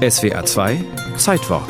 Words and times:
SWA 0.00 0.46
2 0.46 0.82
Zeitwort 1.18 1.68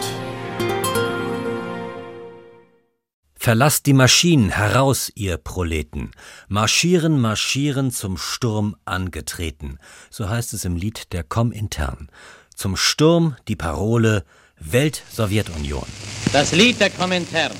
Verlasst 3.34 3.86
die 3.86 3.92
Maschinen 3.92 4.50
heraus, 4.50 5.10
ihr 5.16 5.36
Proleten. 5.36 6.12
Marschieren, 6.46 7.20
marschieren 7.20 7.90
zum 7.90 8.16
Sturm 8.16 8.76
angetreten. 8.84 9.80
So 10.10 10.28
heißt 10.28 10.52
es 10.52 10.64
im 10.64 10.76
Lied 10.76 11.12
der 11.12 11.24
Komintern. 11.24 12.08
Zum 12.54 12.76
Sturm 12.76 13.34
die 13.48 13.56
Parole 13.56 14.24
Welt-Sowjetunion. 14.60 15.86
Das 16.32 16.52
Lied 16.52 16.78
der 16.78 16.90
Komintern. 16.90 17.50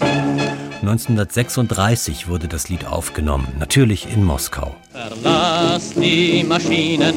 1936 0.00 2.26
wurde 2.26 2.48
das 2.48 2.68
Lied 2.68 2.84
aufgenommen, 2.84 3.46
natürlich 3.60 4.10
in 4.10 4.24
Moskau. 4.24 4.74
Verlasst 4.90 5.94
die 5.96 6.42
Maschinen, 6.42 7.14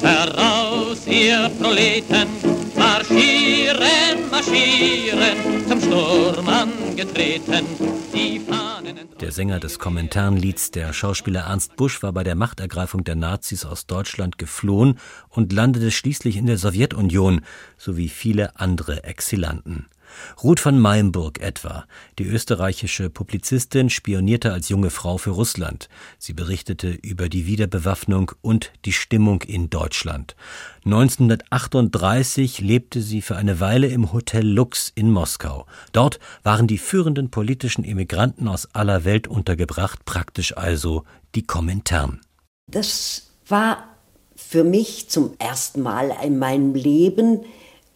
heraus, 0.00 0.61
ihr 1.12 1.50
Proleten, 1.60 2.28
marschieren, 2.76 4.30
marschieren, 4.30 5.36
zum 5.68 5.80
Sturm 5.80 6.48
angetreten, 6.48 7.66
die 8.14 8.40
Fahnen 8.40 8.71
Der 9.20 9.32
Sänger 9.32 9.60
des 9.60 9.78
Kommentarlieds, 9.78 10.70
der 10.70 10.92
Schauspieler 10.92 11.42
Ernst 11.42 11.76
Busch, 11.76 12.02
war 12.02 12.12
bei 12.12 12.24
der 12.24 12.34
Machtergreifung 12.34 13.04
der 13.04 13.14
Nazis 13.14 13.64
aus 13.64 13.86
Deutschland 13.86 14.38
geflohen 14.38 14.98
und 15.28 15.52
landete 15.52 15.90
schließlich 15.90 16.36
in 16.36 16.46
der 16.46 16.58
Sowjetunion, 16.58 17.42
sowie 17.78 18.08
viele 18.08 18.58
andere 18.58 19.04
Exilanten. 19.04 19.86
Ruth 20.42 20.60
von 20.60 20.78
Meimburg 20.78 21.40
etwa, 21.40 21.84
die 22.18 22.24
österreichische 22.24 23.10
Publizistin, 23.10 23.90
spionierte 23.90 24.52
als 24.52 24.68
junge 24.68 24.90
Frau 24.90 25.18
für 25.18 25.30
Russland. 25.30 25.88
Sie 26.18 26.32
berichtete 26.32 26.90
über 26.90 27.28
die 27.28 27.46
Wiederbewaffnung 27.46 28.32
und 28.40 28.72
die 28.84 28.92
Stimmung 28.92 29.42
in 29.42 29.70
Deutschland. 29.70 30.36
1938 30.84 32.60
lebte 32.60 33.02
sie 33.02 33.22
für 33.22 33.36
eine 33.36 33.60
Weile 33.60 33.86
im 33.88 34.12
Hotel 34.12 34.46
Lux 34.46 34.90
in 34.94 35.10
Moskau. 35.10 35.66
Dort 35.92 36.18
waren 36.42 36.66
die 36.66 36.78
führenden 36.78 37.30
politischen 37.30 37.84
Emigranten 37.84 38.48
aus 38.48 38.74
aller 38.82 39.04
Welt 39.04 39.28
untergebracht, 39.28 40.04
praktisch 40.04 40.56
also 40.56 41.04
die 41.36 41.46
Komintern. 41.46 42.20
Das 42.66 43.30
war 43.46 43.84
für 44.34 44.64
mich 44.64 45.08
zum 45.08 45.34
ersten 45.38 45.82
Mal 45.82 46.12
in 46.24 46.40
meinem 46.40 46.74
Leben 46.74 47.44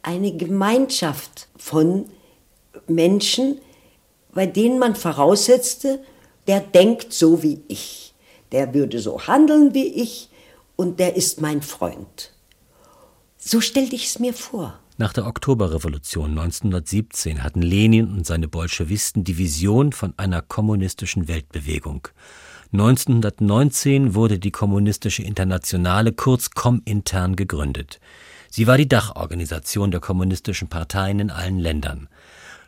eine 0.02 0.36
Gemeinschaft 0.36 1.48
von 1.56 2.06
Menschen, 2.86 3.58
bei 4.32 4.46
denen 4.46 4.78
man 4.78 4.94
voraussetzte, 4.94 6.04
der 6.46 6.60
denkt 6.60 7.12
so 7.12 7.42
wie 7.42 7.62
ich, 7.66 8.14
der 8.52 8.72
würde 8.72 9.00
so 9.00 9.26
handeln 9.26 9.74
wie 9.74 9.88
ich 9.88 10.30
und 10.76 11.00
der 11.00 11.16
ist 11.16 11.40
mein 11.40 11.62
Freund. 11.62 12.32
So 13.36 13.60
stellte 13.60 13.96
ich 13.96 14.06
es 14.06 14.20
mir 14.20 14.34
vor. 14.34 14.78
Nach 14.98 15.12
der 15.12 15.26
Oktoberrevolution 15.26 16.30
1917 16.30 17.42
hatten 17.42 17.60
Lenin 17.60 18.08
und 18.08 18.26
seine 18.26 18.48
Bolschewisten 18.48 19.24
die 19.24 19.36
Vision 19.36 19.92
von 19.92 20.14
einer 20.16 20.40
kommunistischen 20.40 21.28
Weltbewegung. 21.28 22.08
1919 22.72 24.14
wurde 24.14 24.38
die 24.38 24.50
Kommunistische 24.50 25.22
Internationale 25.22 26.12
kurz 26.14 26.50
Komintern 26.50 27.36
gegründet. 27.36 28.00
Sie 28.50 28.66
war 28.66 28.78
die 28.78 28.88
Dachorganisation 28.88 29.90
der 29.90 30.00
kommunistischen 30.00 30.68
Parteien 30.68 31.20
in 31.20 31.30
allen 31.30 31.58
Ländern. 31.58 32.08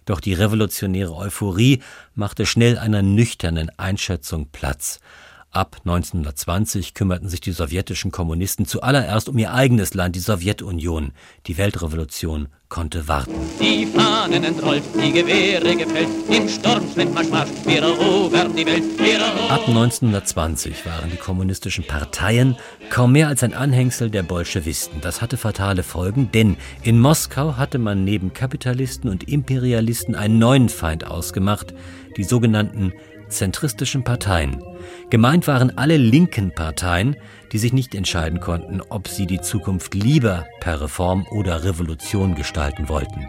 Doch 0.05 0.21
die 0.21 0.35
revolutionäre 0.35 1.17
Euphorie 1.17 1.81
machte 2.15 2.45
schnell 2.45 2.77
einer 2.77 3.01
nüchternen 3.01 3.71
Einschätzung 3.79 4.49
Platz. 4.53 5.01
Ab 5.51 5.77
1920 5.79 6.93
kümmerten 6.93 7.31
sich 7.31 7.41
die 7.41 7.53
sowjetischen 7.53 8.11
Kommunisten 8.11 8.67
zuallererst 8.67 9.31
um 9.31 9.39
ihr 9.39 9.55
eigenes 9.55 9.95
Land, 9.95 10.15
die 10.15 10.21
Sowjetunion. 10.21 11.13
Die 11.47 11.57
Weltrevolution 11.57 12.49
konnte 12.69 13.09
warten. 13.09 13.33
Die 13.59 13.87
Fahnen 13.87 14.45
entrollt, 14.45 14.83
die 15.03 15.11
Gewehre 15.11 15.75
gefällt, 15.75 16.09
im 16.29 16.47
Sturmschwindmarsch, 16.51 17.49
wir 17.65 17.81
erobern 17.81 18.55
die 18.55 18.67
Welt, 18.67 18.83
wir 18.99 19.21
erobern 19.21 19.51
Ab 19.51 19.67
1920 19.67 20.85
waren 20.85 21.11
die 21.11 21.17
kommunistischen 21.17 21.87
Parteien 21.87 22.57
kaum 22.91 23.13
mehr 23.13 23.29
als 23.29 23.43
ein 23.43 23.55
Anhängsel 23.55 24.11
der 24.11 24.25
Bolschewisten. 24.25 25.01
Das 25.01 25.23
hatte 25.23 25.39
fatale 25.39 25.83
Folgen, 25.83 26.31
denn 26.31 26.59
in 26.83 27.01
Moskau 27.01 27.57
hatte 27.57 27.79
man 27.79 28.05
neben 28.05 28.35
Kapitalisten 28.35 29.09
und 29.09 29.27
Imperialisten 29.27 30.15
einen 30.15 30.39
neuen 30.39 30.69
Feind 30.69 31.07
ausgemacht, 31.07 31.73
die 32.19 32.25
sogenannten 32.25 32.93
zentristischen 33.29 34.05
Parteien. 34.05 34.63
Gemeint 35.11 35.47
waren 35.47 35.77
alle 35.77 35.97
linken 35.97 36.55
Parteien, 36.55 37.17
die 37.53 37.59
sich 37.59 37.73
nicht 37.73 37.95
entscheiden 37.95 38.41
konnten, 38.41 38.81
ob 38.89 39.09
sie 39.09 39.27
die 39.27 39.41
Zukunft 39.41 39.95
lieber 39.95 40.47
per 40.61 40.81
Reform 40.81 41.27
oder 41.31 41.65
Revolution 41.65 42.35
gestalten 42.35 42.89
wollten. 42.89 43.27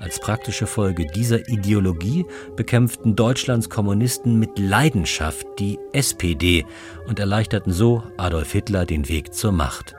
Als 0.00 0.18
praktische 0.18 0.66
Folge 0.66 1.06
dieser 1.06 1.48
Ideologie 1.48 2.26
bekämpften 2.56 3.14
Deutschlands 3.14 3.70
Kommunisten 3.70 4.38
mit 4.38 4.58
Leidenschaft 4.58 5.46
die 5.60 5.78
SPD 5.92 6.66
und 7.06 7.20
erleichterten 7.20 7.72
so 7.72 8.02
Adolf 8.16 8.50
Hitler 8.50 8.84
den 8.84 9.08
Weg 9.08 9.32
zur 9.32 9.52
Macht. 9.52 9.94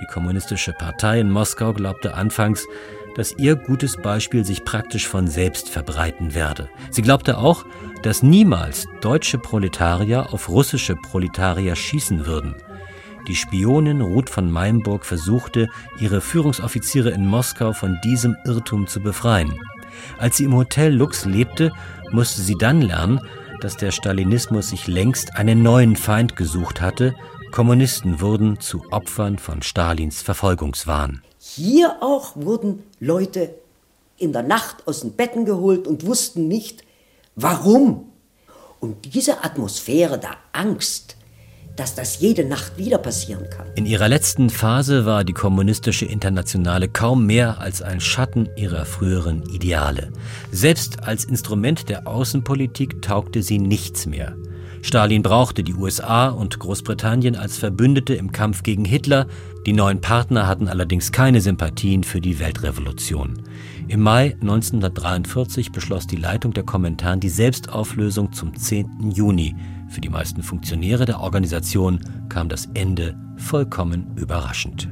Die 0.00 0.12
Kommunistische 0.12 0.72
Partei 0.72 1.20
in 1.20 1.30
Moskau 1.30 1.72
glaubte 1.72 2.14
anfangs, 2.14 2.66
dass 3.14 3.36
ihr 3.38 3.56
gutes 3.56 3.96
Beispiel 3.96 4.44
sich 4.44 4.64
praktisch 4.64 5.06
von 5.06 5.26
selbst 5.28 5.68
verbreiten 5.68 6.34
werde. 6.34 6.68
Sie 6.90 7.02
glaubte 7.02 7.38
auch, 7.38 7.64
dass 8.02 8.22
niemals 8.22 8.86
deutsche 9.00 9.38
Proletarier 9.38 10.32
auf 10.32 10.48
russische 10.48 10.96
Proletarier 10.96 11.76
schießen 11.76 12.26
würden. 12.26 12.56
Die 13.26 13.36
Spionin 13.36 14.02
Ruth 14.02 14.28
von 14.28 14.50
Meimburg 14.50 15.06
versuchte, 15.06 15.68
ihre 15.98 16.20
Führungsoffiziere 16.20 17.10
in 17.10 17.26
Moskau 17.26 17.72
von 17.72 17.98
diesem 18.04 18.36
Irrtum 18.44 18.86
zu 18.86 19.00
befreien. 19.00 19.58
Als 20.18 20.36
sie 20.36 20.44
im 20.44 20.54
Hotel 20.54 20.92
Lux 20.92 21.24
lebte, 21.24 21.72
musste 22.10 22.42
sie 22.42 22.56
dann 22.58 22.82
lernen, 22.82 23.20
dass 23.60 23.76
der 23.76 23.92
Stalinismus 23.92 24.68
sich 24.68 24.86
längst 24.88 25.36
einen 25.36 25.62
neuen 25.62 25.96
Feind 25.96 26.36
gesucht 26.36 26.82
hatte. 26.82 27.14
Kommunisten 27.50 28.20
wurden 28.20 28.60
zu 28.60 28.84
Opfern 28.90 29.38
von 29.38 29.62
Stalins 29.62 30.20
Verfolgungswahn. 30.20 31.22
Hier 31.46 31.98
auch 32.00 32.36
wurden 32.36 32.84
Leute 33.00 33.54
in 34.16 34.32
der 34.32 34.42
Nacht 34.42 34.88
aus 34.88 35.02
den 35.02 35.12
Betten 35.12 35.44
geholt 35.44 35.86
und 35.86 36.06
wussten 36.06 36.48
nicht, 36.48 36.84
warum. 37.36 38.06
Und 38.80 39.14
diese 39.14 39.44
Atmosphäre 39.44 40.18
der 40.18 40.38
Angst, 40.52 41.16
dass 41.76 41.94
das 41.94 42.20
jede 42.20 42.46
Nacht 42.46 42.78
wieder 42.78 42.96
passieren 42.96 43.50
kann. 43.50 43.66
In 43.74 43.84
ihrer 43.84 44.08
letzten 44.08 44.48
Phase 44.48 45.04
war 45.04 45.22
die 45.22 45.34
kommunistische 45.34 46.06
Internationale 46.06 46.88
kaum 46.88 47.26
mehr 47.26 47.60
als 47.60 47.82
ein 47.82 48.00
Schatten 48.00 48.48
ihrer 48.56 48.86
früheren 48.86 49.42
Ideale. 49.50 50.12
Selbst 50.50 51.02
als 51.02 51.24
Instrument 51.26 51.90
der 51.90 52.08
Außenpolitik 52.08 53.02
taugte 53.02 53.42
sie 53.42 53.58
nichts 53.58 54.06
mehr. 54.06 54.34
Stalin 54.84 55.22
brauchte 55.22 55.64
die 55.64 55.72
USA 55.72 56.28
und 56.28 56.58
Großbritannien 56.58 57.36
als 57.36 57.56
Verbündete 57.56 58.14
im 58.16 58.32
Kampf 58.32 58.62
gegen 58.62 58.84
Hitler, 58.84 59.26
die 59.64 59.72
neuen 59.72 60.02
Partner 60.02 60.46
hatten 60.46 60.68
allerdings 60.68 61.10
keine 61.10 61.40
Sympathien 61.40 62.04
für 62.04 62.20
die 62.20 62.38
Weltrevolution. 62.38 63.42
Im 63.88 64.02
Mai 64.02 64.36
1943 64.42 65.72
beschloss 65.72 66.06
die 66.06 66.16
Leitung 66.16 66.52
der 66.52 66.64
Kommentaren 66.64 67.18
die 67.18 67.30
Selbstauflösung 67.30 68.34
zum 68.34 68.54
10. 68.54 69.10
Juni. 69.10 69.56
Für 69.88 70.02
die 70.02 70.10
meisten 70.10 70.42
Funktionäre 70.42 71.06
der 71.06 71.20
Organisation 71.20 72.00
kam 72.28 72.50
das 72.50 72.68
Ende 72.74 73.16
vollkommen 73.38 74.14
überraschend. 74.16 74.90